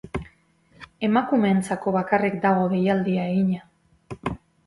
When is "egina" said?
3.35-4.35